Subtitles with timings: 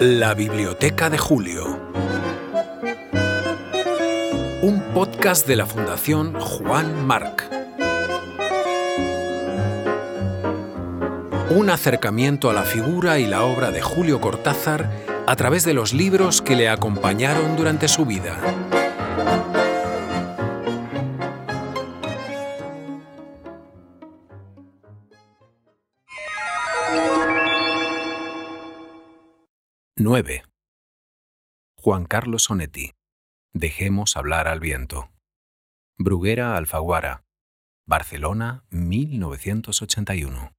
[0.00, 1.78] La Biblioteca de Julio.
[4.60, 7.44] Un podcast de la Fundación Juan Marc.
[11.50, 14.90] Un acercamiento a la figura y la obra de Julio Cortázar
[15.26, 18.36] a través de los libros que le acompañaron durante su vida.
[29.96, 30.42] ¡9!
[31.76, 32.94] Juan Carlos Sonetti.
[33.52, 35.12] Dejemos hablar al viento.
[35.98, 37.22] Bruguera Alfaguara.
[37.86, 40.52] Barcelona, 1981.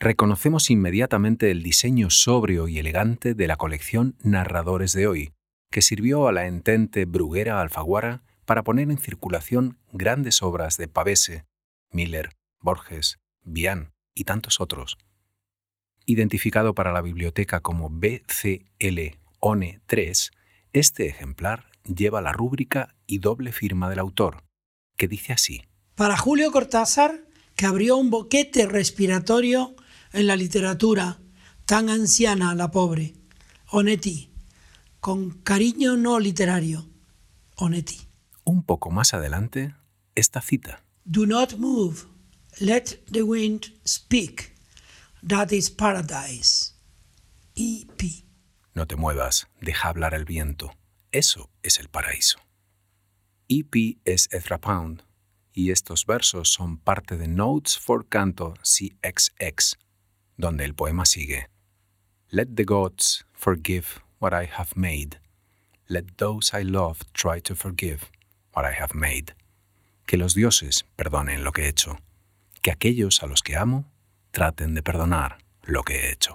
[0.00, 5.34] Reconocemos inmediatamente el diseño sobrio y elegante de la colección Narradores de hoy,
[5.70, 11.44] que sirvió a la entente Bruguera Alfaguara para poner en circulación grandes obras de Pavese,
[11.92, 14.96] Miller, Borges, Bian y tantos otros
[16.10, 20.30] identificado para la biblioteca como BCL ONE 3,
[20.72, 24.44] este ejemplar lleva la rúbrica y doble firma del autor,
[24.96, 25.62] que dice así.
[25.94, 27.24] Para Julio Cortázar,
[27.56, 29.74] que abrió un boquete respiratorio
[30.12, 31.18] en la literatura,
[31.64, 33.14] tan anciana la pobre,
[33.70, 34.32] Onetti,
[34.98, 36.88] con cariño no literario,
[37.56, 38.00] Onetti.
[38.44, 39.74] Un poco más adelante,
[40.14, 40.82] esta cita.
[41.04, 42.02] Do not move,
[42.58, 44.49] let the wind speak.
[45.22, 46.74] That is paradise.
[47.54, 48.24] EP.
[48.74, 50.70] No te muevas, deja hablar el viento.
[51.12, 52.38] Eso es el paraíso.
[53.48, 55.02] EP es Ezra Pound,
[55.52, 59.76] y estos versos son parte de Notes for Canto CXX,
[60.38, 61.50] donde el poema sigue.
[62.30, 65.20] Let the gods forgive what I have made.
[65.86, 68.10] Let those I love try to forgive
[68.54, 69.34] what I have made.
[70.06, 71.98] Que los dioses perdonen lo que he hecho.
[72.62, 73.84] Que aquellos a los que amo
[74.30, 76.34] traten de perdonar lo que he hecho.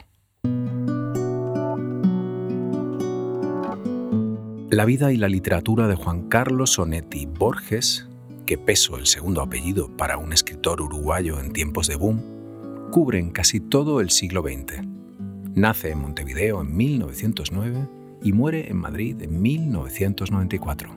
[4.69, 8.07] La vida y la literatura de Juan Carlos Sonetti Borges,
[8.45, 13.59] que peso el segundo apellido para un escritor uruguayo en tiempos de boom, cubren casi
[13.59, 14.81] todo el siglo XX.
[15.53, 17.87] Nace en Montevideo en 1909
[18.23, 20.89] y muere en Madrid en 1994.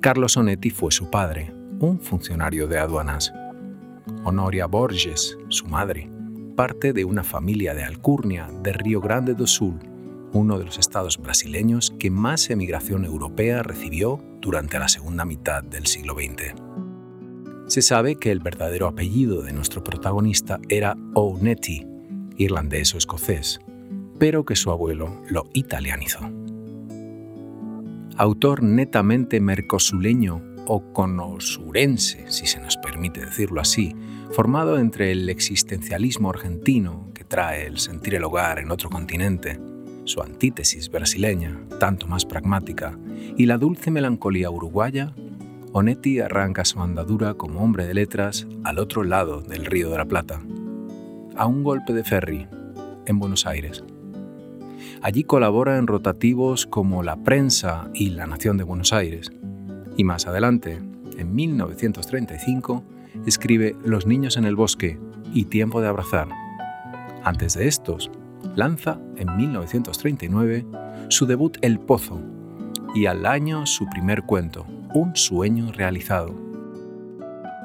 [0.00, 3.32] Carlos Sonetti fue su padre, un funcionario de aduanas.
[4.24, 6.10] Honoria Borges, su madre,
[6.56, 9.78] parte de una familia de Alcurnia de Río Grande do Sul,
[10.32, 15.86] uno de los estados brasileños que más emigración europea recibió durante la segunda mitad del
[15.86, 16.54] siglo XX.
[17.66, 21.86] Se sabe que el verdadero apellido de nuestro protagonista era O'Netty,
[22.36, 23.60] irlandés o escocés,
[24.18, 26.20] pero que su abuelo lo italianizó.
[28.16, 33.94] Autor netamente mercosuleño o conosurense, si se nos permite decirlo así,
[34.32, 39.60] formado entre el existencialismo argentino, que trae el sentir el hogar en otro continente,
[40.04, 42.98] su antítesis brasileña, tanto más pragmática,
[43.36, 45.14] y la dulce melancolía uruguaya,
[45.72, 50.04] Onetti arranca su andadura como hombre de letras al otro lado del Río de la
[50.04, 50.40] Plata,
[51.36, 52.46] a un golpe de ferry,
[53.06, 53.82] en Buenos Aires.
[55.02, 59.32] Allí colabora en rotativos como La Prensa y La Nación de Buenos Aires,
[59.96, 60.80] y más adelante,
[61.18, 62.84] en 1935,
[63.26, 64.98] escribe Los niños en el bosque
[65.32, 66.28] y Tiempo de abrazar.
[67.22, 68.10] Antes de estos,
[68.56, 70.66] lanza en 1939
[71.08, 72.20] su debut El Pozo
[72.94, 76.34] y al año su primer cuento, Un sueño realizado.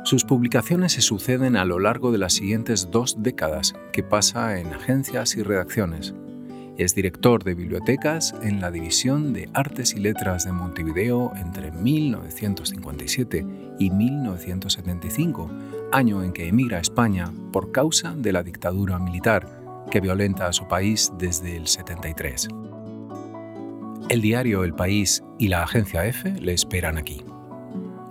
[0.03, 4.73] Sus publicaciones se suceden a lo largo de las siguientes dos décadas que pasa en
[4.73, 6.15] agencias y redacciones,
[6.79, 13.45] es director de bibliotecas en la División de Artes y Letras de Montevideo entre 1957
[13.77, 15.51] y 1975,
[15.91, 19.45] año en que emigra a España por causa de la dictadura militar
[19.91, 22.47] que violenta a su país desde el 73.
[24.07, 27.25] El diario El País y la agencia F le esperan aquí.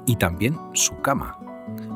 [0.05, 1.39] Y también su cama.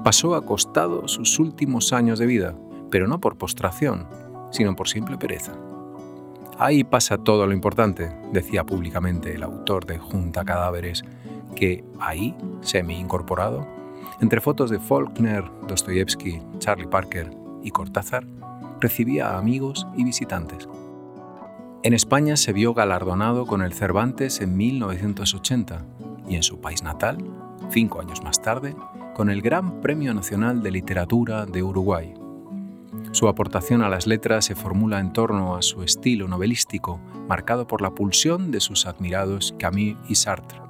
[0.03, 2.57] Pasó acostado sus últimos años de vida,
[2.91, 4.07] pero no por postración,
[4.51, 5.53] sino por simple pereza.
[6.59, 11.03] Ahí pasa todo lo importante, decía públicamente el autor de Junta Cadáveres,
[11.57, 13.67] que ahí, semi-incorporado,
[14.21, 17.31] entre fotos de Faulkner, Dostoyevsky, Charlie Parker
[17.63, 18.27] y Cortázar,
[18.81, 20.69] recibía amigos y visitantes.
[21.83, 25.85] En España se vio galardonado con el Cervantes en 1980
[26.29, 27.19] y en su país natal,
[27.71, 28.77] cinco años más tarde,
[29.15, 32.15] con el Gran Premio Nacional de Literatura de Uruguay.
[33.13, 36.99] Su aportación a las letras se formula en torno a su estilo novelístico,
[37.29, 40.63] marcado por la pulsión de sus admirados Camus y Sartre.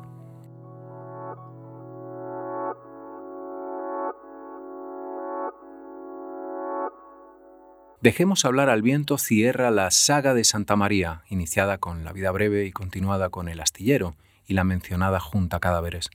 [8.00, 12.64] Dejemos hablar al viento cierra la saga de Santa María, iniciada con la vida breve
[12.64, 16.10] y continuada con el astillero y la mencionada junta cadáveres.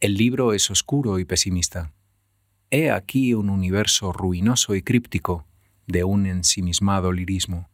[0.00, 1.92] El libro es oscuro y pesimista.
[2.74, 5.46] He aquí un universo ruinoso y críptico
[5.86, 7.68] de un ensimismado lirismo.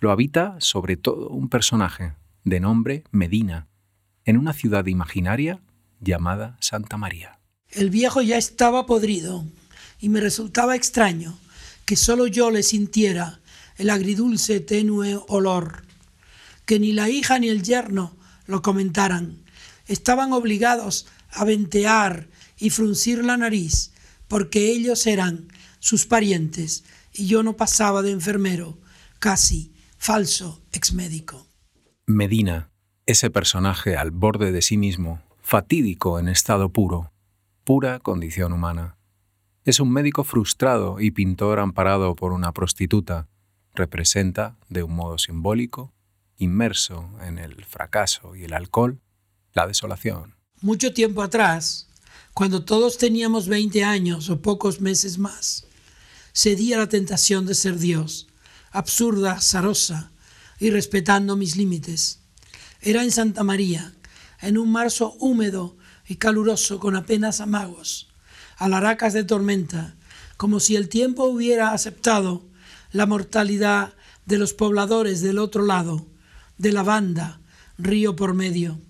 [0.00, 3.68] Lo habita sobre todo un personaje, de nombre Medina,
[4.24, 5.60] en una ciudad imaginaria
[6.00, 7.38] llamada Santa María.
[7.70, 9.44] El viejo ya estaba podrido
[10.00, 11.38] y me resultaba extraño
[11.84, 13.38] que solo yo le sintiera
[13.76, 15.84] el agridulce tenue olor,
[16.66, 19.44] que ni la hija ni el yerno lo comentaran.
[19.86, 22.33] Estaban obligados a ventear
[22.64, 23.92] y fruncir la nariz,
[24.26, 25.48] porque ellos eran
[25.80, 28.78] sus parientes y yo no pasaba de enfermero,
[29.18, 31.46] casi falso exmédico.
[32.06, 32.70] Medina,
[33.04, 37.12] ese personaje al borde de sí mismo, fatídico en estado puro,
[37.64, 38.96] pura condición humana.
[39.66, 43.28] Es un médico frustrado y pintor amparado por una prostituta.
[43.74, 45.92] Representa, de un modo simbólico,
[46.38, 49.02] inmerso en el fracaso y el alcohol,
[49.52, 50.36] la desolación.
[50.62, 51.90] Mucho tiempo atrás,
[52.34, 55.66] cuando todos teníamos 20 años o pocos meses más,
[56.34, 58.26] cedí a la tentación de ser Dios,
[58.72, 60.10] absurda, zarosa
[60.58, 62.18] y respetando mis límites.
[62.80, 63.94] Era en Santa María,
[64.40, 65.76] en un marzo húmedo
[66.08, 68.08] y caluroso con apenas amagos,
[68.56, 69.94] alaracas de tormenta,
[70.36, 72.42] como si el tiempo hubiera aceptado
[72.90, 73.94] la mortalidad
[74.26, 76.04] de los pobladores del otro lado,
[76.58, 77.40] de la banda,
[77.78, 78.80] río por medio.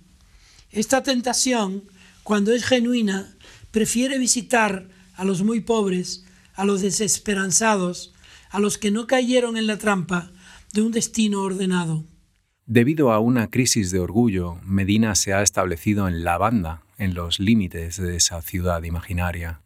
[0.71, 1.85] Esta tentación,
[2.23, 3.34] cuando es genuina,
[3.75, 6.25] prefiere visitar a los muy pobres,
[6.55, 8.15] a los desesperanzados,
[8.51, 10.31] a los que no cayeron en la trampa
[10.73, 12.05] de un destino ordenado.
[12.67, 17.41] Debido a una crisis de orgullo, Medina se ha establecido en la banda, en los
[17.41, 19.61] límites de esa ciudad imaginaria.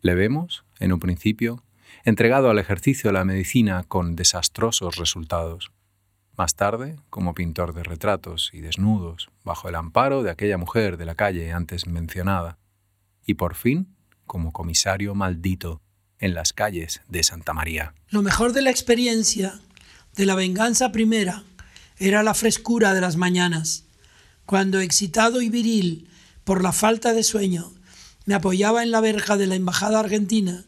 [0.00, 1.62] Le vemos, en un principio,
[2.06, 5.72] entregado al ejercicio de la medicina con desastrosos resultados.
[6.38, 11.04] Más tarde, como pintor de retratos y desnudos, bajo el amparo de aquella mujer de
[11.04, 12.56] la calle antes mencionada
[13.30, 13.94] y por fin
[14.26, 15.80] como comisario maldito
[16.18, 17.94] en las calles de Santa María.
[18.08, 19.60] Lo mejor de la experiencia,
[20.16, 21.44] de la venganza primera,
[21.96, 23.84] era la frescura de las mañanas,
[24.46, 26.08] cuando excitado y viril
[26.42, 27.72] por la falta de sueño,
[28.26, 30.64] me apoyaba en la verja de la Embajada Argentina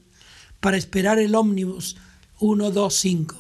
[0.61, 1.97] para esperar el ómnibus
[2.39, 3.37] 125.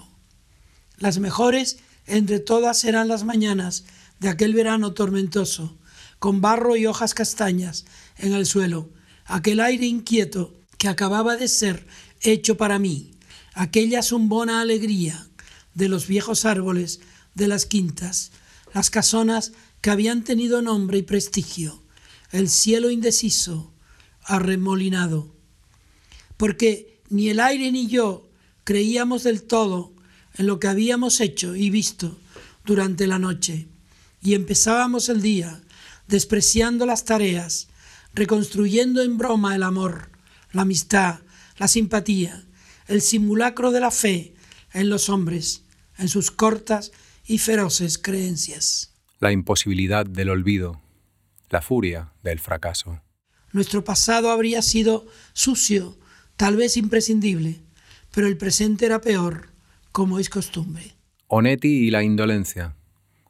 [0.99, 3.85] Las mejores entre todas eran las mañanas
[4.19, 5.77] de aquel verano tormentoso,
[6.19, 7.85] con barro y hojas castañas
[8.19, 8.91] en el suelo,
[9.27, 11.87] aquel aire inquieto que acababa de ser
[12.21, 13.13] hecho para mí,
[13.55, 15.27] aquella zumbona alegría
[15.75, 17.01] de los viejos árboles
[17.35, 18.33] de las quintas,
[18.75, 21.83] las casonas que habían tenido nombre y prestigio,
[22.31, 23.73] el cielo indeciso,
[24.25, 25.35] arremolinado.
[26.37, 28.29] Porque ni el aire ni yo
[28.65, 29.93] creíamos del todo
[30.37, 32.17] en lo que habíamos hecho y visto
[32.65, 33.67] durante la noche,
[34.23, 35.61] y empezábamos el día
[36.07, 37.69] despreciando las tareas
[38.15, 40.11] reconstruyendo en broma el amor,
[40.53, 41.21] la amistad,
[41.59, 42.45] la simpatía,
[42.87, 44.35] el simulacro de la fe
[44.73, 45.65] en los hombres,
[45.99, 46.93] en sus cortas
[47.27, 48.95] y feroces creencias.
[49.21, 50.81] La imposibilidad del olvido,
[51.51, 53.01] la furia del fracaso.
[53.53, 55.99] Nuestro pasado habría sido sucio,
[56.37, 57.61] tal vez imprescindible,
[58.13, 59.51] pero el presente era peor,
[59.93, 60.97] como es costumbre.
[61.29, 62.75] Onetti y la indolencia,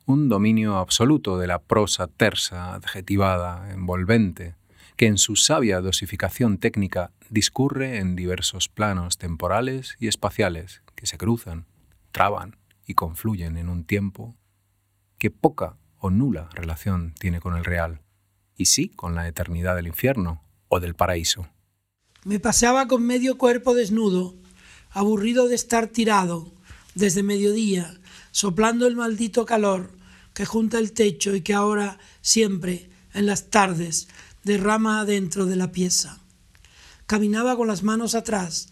[0.07, 4.55] un dominio absoluto de la prosa tersa, adjetivada, envolvente,
[5.03, 11.19] que en su sabia dosificación técnica discurre en diversos planos temporales y espaciales que se
[11.19, 11.67] cruzan,
[12.13, 12.57] traban
[12.87, 14.37] y confluyen en un tiempo
[15.19, 18.01] que poca o nula relación tiene con el real,
[18.57, 21.49] y sí con la eternidad del infierno o del paraíso.
[22.25, 24.37] Me paseaba con medio cuerpo desnudo,
[24.93, 26.53] aburrido de estar tirado
[26.95, 27.99] desde mediodía,
[28.31, 29.91] soplando el maldito calor
[30.33, 34.07] que junta el techo y que ahora siempre, en las tardes,
[34.45, 36.19] derrama adentro de la pieza.
[37.07, 38.69] Caminaba con las manos atrás,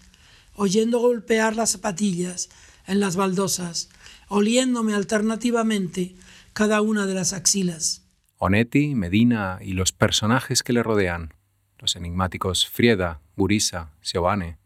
[0.54, 2.48] oyendo golpear las zapatillas
[2.86, 3.88] en las baldosas,
[4.28, 6.14] oliéndome alternativamente
[6.52, 8.02] cada una de las axilas.
[8.38, 11.34] Onetti, Medina y los personajes que le rodean,
[11.78, 14.58] los enigmáticos Frieda, Gurisa, Siobane,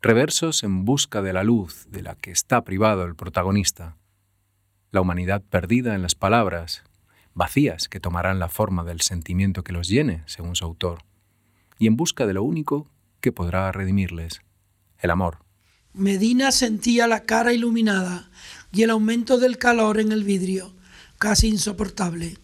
[0.00, 3.96] reversos en busca de la luz de la que está privado el protagonista,
[4.92, 6.84] la humanidad perdida en las palabras,
[7.36, 11.04] vacías que tomarán la forma del sentimiento que los llene, según su autor,
[11.78, 12.88] y en busca de lo único
[13.20, 14.40] que podrá redimirles,
[14.98, 15.44] el amor.
[15.92, 18.30] Medina sentía la cara iluminada
[18.72, 20.74] y el aumento del calor en el vidrio,
[21.18, 22.38] casi insoportable.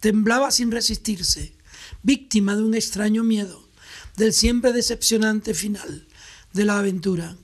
[0.00, 1.56] Temblaba sin resistirse,
[2.02, 3.68] víctima de un extraño miedo,
[4.16, 6.08] del siempre decepcionante final
[6.52, 7.36] de la aventura.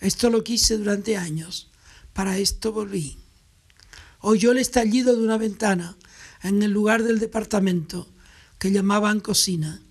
[0.00, 1.70] Esto lo quise durante años.
[2.12, 3.16] Para esto volví.
[4.20, 5.96] Oyó el estallido de una ventana
[6.42, 8.08] en el lugar del departamento
[8.58, 9.82] que llamaban cocina.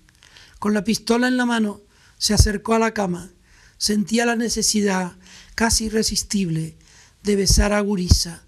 [0.58, 1.82] Con la pistola en la mano
[2.18, 3.30] se acercó a la cama.
[3.76, 5.16] Sentía la necesidad
[5.54, 6.76] casi irresistible
[7.22, 8.44] de besar a Gurisa,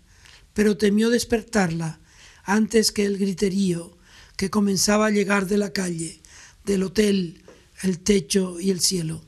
[0.54, 2.00] pero temió despertarla
[2.45, 3.97] antes que el griterío
[4.37, 6.21] que comenzaba a llegar de la calle,
[6.64, 7.45] del hotel,
[7.83, 9.23] el techo y el cielo.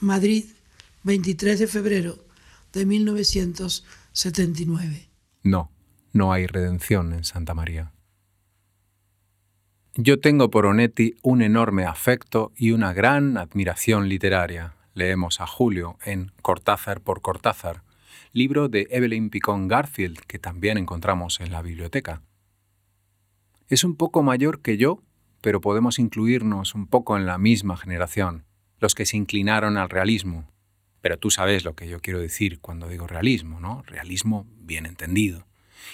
[0.00, 0.44] Madrid,
[1.02, 2.24] 23 de febrero
[2.72, 5.08] de 1979.
[5.42, 5.72] No,
[6.16, 7.92] no hay redención en Santa María.
[9.94, 14.74] Yo tengo por Onetti un enorme afecto y una gran admiración literaria.
[14.94, 17.82] Leemos a Julio en Cortázar por Cortázar,
[18.32, 22.22] libro de Evelyn Picón Garfield que también encontramos en la biblioteca.
[23.68, 25.02] Es un poco mayor que yo,
[25.42, 28.44] pero podemos incluirnos un poco en la misma generación,
[28.80, 30.50] los que se inclinaron al realismo.
[31.02, 33.82] Pero tú sabes lo que yo quiero decir cuando digo realismo, ¿no?
[33.82, 35.46] Realismo bien entendido.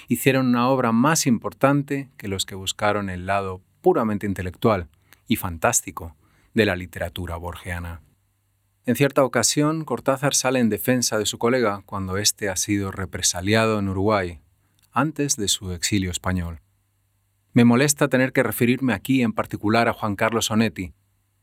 [0.08, 4.88] Hicieron una obra más importante que los que buscaron el lado puramente intelectual
[5.26, 6.16] y fantástico
[6.54, 8.00] de la literatura borgiana.
[8.84, 13.78] En cierta ocasión, Cortázar sale en defensa de su colega cuando éste ha sido represaliado
[13.78, 14.40] en Uruguay,
[14.90, 16.60] antes de su exilio español.
[17.52, 20.94] Me molesta tener que referirme aquí en particular a Juan Carlos Onetti,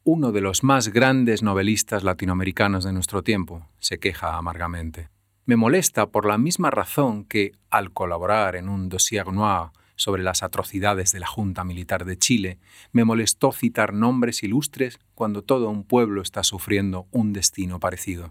[0.04, 5.10] uno de los más grandes novelistas latinoamericanos de nuestro tiempo, se queja amargamente.
[5.50, 10.44] Me molesta por la misma razón que, al colaborar en un dossier noir sobre las
[10.44, 12.60] atrocidades de la Junta Militar de Chile,
[12.92, 18.30] me molestó citar nombres ilustres cuando todo un pueblo está sufriendo un destino parecido.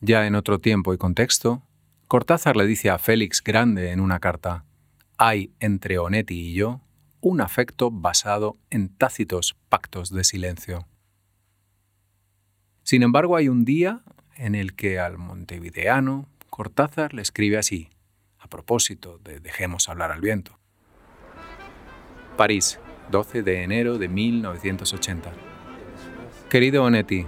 [0.00, 1.64] Ya en otro tiempo y contexto,
[2.06, 4.64] Cortázar le dice a Félix Grande en una carta,
[5.18, 6.82] hay entre Onetti y yo
[7.20, 10.86] un afecto basado en tácitos pactos de silencio.
[12.84, 14.04] Sin embargo, hay un día
[14.40, 17.90] en el que al montevideano Cortázar le escribe así,
[18.38, 20.58] a propósito de Dejemos hablar al viento.
[22.38, 22.80] París,
[23.10, 25.30] 12 de enero de 1980.
[26.48, 27.26] Querido Onetti,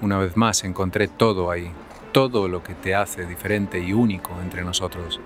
[0.00, 1.70] una vez más encontré todo ahí,
[2.12, 5.20] todo lo que te hace diferente y único entre nosotros.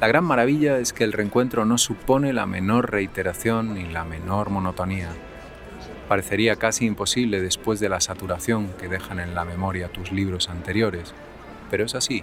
[0.00, 4.50] La gran maravilla es que el reencuentro no supone la menor reiteración ni la menor
[4.50, 5.10] monotonía.
[6.12, 11.14] Parecería casi imposible después de la saturación que dejan en la memoria tus libros anteriores,
[11.70, 12.22] pero es así,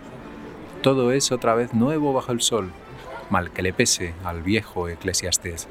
[0.84, 2.70] todo es otra vez nuevo bajo el sol,
[3.32, 5.68] mal que le pese al viejo eclesiastés.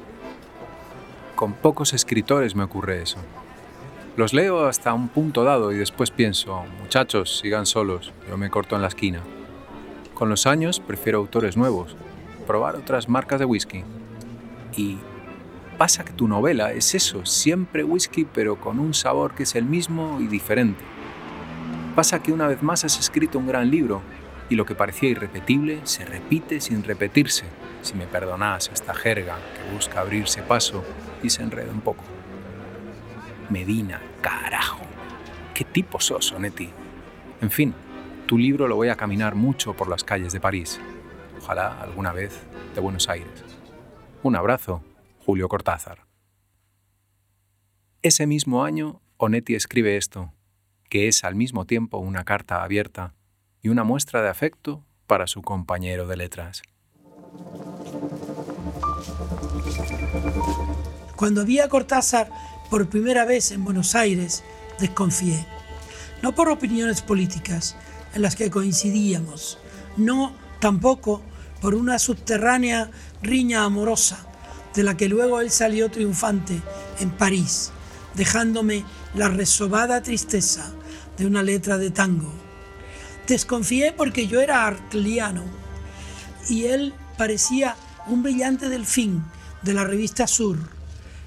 [1.37, 3.19] Con pocos escritores me ocurre eso.
[4.17, 8.75] Los leo hasta un punto dado y después pienso, muchachos, sigan solos, yo me corto
[8.75, 9.21] en la esquina.
[10.13, 11.95] Con los años prefiero autores nuevos,
[12.45, 13.85] probar otras marcas de whisky.
[14.75, 14.97] Y
[15.79, 19.63] pasa que tu novela es eso, siempre whisky pero con un sabor que es el
[19.63, 20.83] mismo y diferente.
[21.95, 24.01] Pasa que una vez más has escrito un gran libro
[24.49, 27.45] y lo que parecía irrepetible se repite sin repetirse,
[27.81, 30.83] si me perdonás esta jerga que busca abrirse paso
[31.23, 32.03] y se enreda un poco.
[33.49, 34.81] Medina, carajo.
[35.53, 36.69] ¿Qué tipo sos, Sonetti?
[37.39, 37.73] En fin,
[38.25, 40.77] tu libro lo voy a caminar mucho por las calles de París.
[41.41, 42.37] Ojalá alguna vez
[42.75, 43.45] de Buenos Aires.
[44.23, 44.83] Un abrazo,
[45.29, 46.07] Julio Cortázar.
[48.01, 50.33] Ese mismo año, Onetti escribe esto,
[50.89, 53.13] que es al mismo tiempo una carta abierta
[53.61, 56.63] y una muestra de afecto para su compañero de letras.
[61.15, 62.31] Cuando vi a Cortázar
[62.71, 64.43] por primera vez en Buenos Aires,
[64.79, 65.45] desconfié.
[66.23, 67.75] No por opiniones políticas
[68.15, 69.59] en las que coincidíamos,
[69.95, 71.21] no tampoco
[71.61, 72.89] por una subterránea
[73.21, 74.25] riña amorosa
[74.79, 76.61] de la que luego él salió triunfante
[77.01, 77.71] en París,
[78.15, 80.71] dejándome la resobada tristeza
[81.17, 82.31] de una letra de tango
[83.27, 85.43] Desconfié porque yo era artliano
[86.47, 87.75] y él parecía
[88.07, 89.25] un brillante delfín
[89.63, 90.57] de la revista Sur.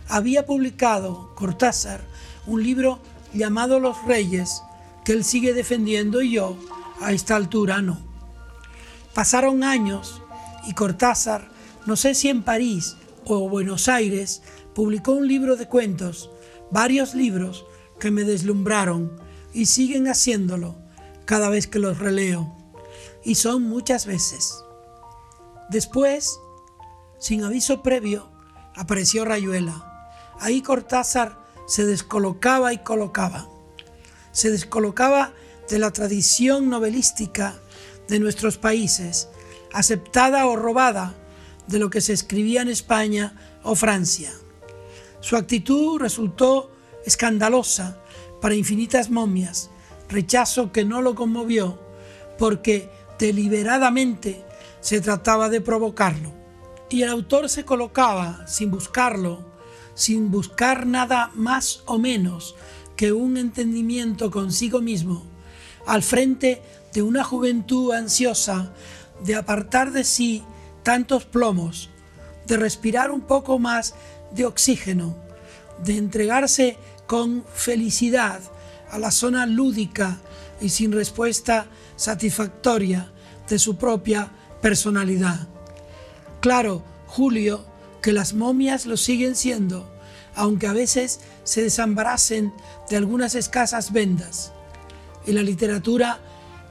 [0.09, 2.01] Había publicado Cortázar
[2.47, 3.01] un libro
[3.35, 4.63] llamado Los Reyes
[5.05, 6.57] que él sigue defendiendo y yo
[7.03, 8.01] a esta altura no.
[9.13, 10.23] Pasaron años
[10.67, 11.51] y Cortázar,
[11.85, 14.43] no sé si en París o Buenos Aires,
[14.75, 16.31] publicó un libro de cuentos,
[16.71, 17.65] varios libros
[17.99, 19.21] que me deslumbraron
[19.53, 20.77] y siguen haciéndolo
[21.25, 22.57] cada vez que los releo,
[23.25, 24.65] y son muchas veces.
[25.71, 26.39] Después,
[27.19, 28.29] sin aviso previo,
[28.75, 30.11] apareció Rayuela.
[30.41, 33.49] Ahí Cortázar se descolocaba y colocaba.
[34.33, 35.33] Se descolocaba
[35.69, 37.55] de la tradición novelística
[38.09, 39.29] de nuestros países,
[39.73, 41.15] aceptada o robada
[41.67, 44.33] de lo que se escribía en España o Francia.
[45.21, 46.73] Su actitud resultó
[47.05, 47.99] escandalosa
[48.41, 49.71] para infinitas momias
[50.13, 51.81] rechazo que no lo conmovió
[52.39, 54.45] porque deliberadamente
[54.81, 56.33] se trataba de provocarlo.
[56.91, 59.45] Y el autor se colocaba, sin buscarlo,
[59.95, 62.55] sin buscar nada más o menos
[62.97, 65.25] que un entendimiento consigo mismo,
[65.87, 68.73] al frente de una juventud ansiosa
[69.25, 70.45] de apartar de sí
[70.83, 71.91] tantos plomos,
[72.47, 73.95] de respirar un poco más
[74.33, 75.17] de oxígeno,
[75.85, 78.41] de entregarse con felicidad
[78.91, 80.19] a la zona lúdica
[80.61, 83.13] y sin respuesta satisfactoria
[83.49, 85.49] de su propia personalidad.
[86.41, 87.65] Claro, Julio,
[88.01, 89.93] que las momias lo siguen siendo,
[90.35, 92.53] aunque a veces se desambaracen
[92.89, 94.53] de algunas escasas vendas.
[95.27, 96.19] Y la literatura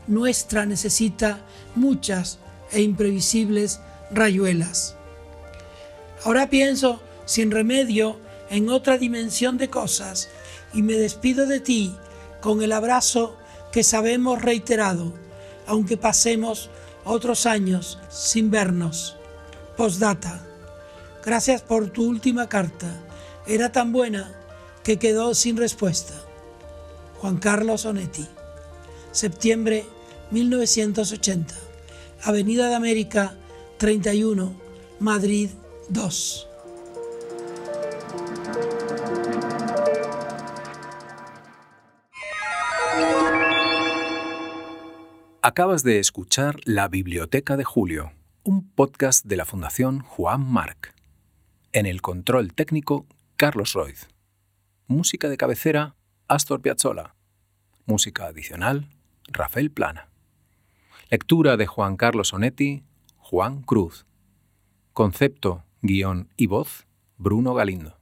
[0.08, 2.40] nuestra necesita muchas
[2.72, 3.80] e imprevisibles
[4.14, 4.96] rayuelas.
[6.24, 8.18] Ahora pienso sin remedio
[8.50, 10.30] en otra dimensión de cosas
[10.74, 11.96] y me despido de ti
[12.42, 13.38] con el abrazo
[13.72, 15.14] que sabemos reiterado,
[15.66, 16.70] aunque pasemos
[17.06, 19.16] otros años sin vernos.
[19.78, 20.44] Postdata.
[21.26, 22.88] Gracias por tu última carta.
[23.48, 24.32] Era tan buena
[24.84, 26.14] que quedó sin respuesta.
[27.20, 28.28] Juan Carlos Onetti.
[29.12, 29.86] Septiembre
[30.32, 31.54] 1980.
[32.24, 33.36] Avenida de América
[33.82, 34.54] 31,
[35.00, 35.50] Madrid
[35.90, 36.48] 2.
[45.42, 48.12] Acabas de escuchar La Biblioteca de Julio,
[48.44, 50.94] un podcast de la Fundación Juan Marc.
[51.72, 54.10] En el control técnico, Carlos Roiz.
[54.86, 55.96] Música de cabecera,
[56.28, 57.16] Astor Piazzolla.
[57.88, 58.92] Música adicional,
[59.28, 60.12] Rafael Plana.
[61.10, 62.84] Lectura de Juan Carlos Onetti,
[63.32, 64.06] Juan Cruz.
[64.92, 66.86] Concepto, guion y voz,
[67.18, 68.01] Bruno Galindo.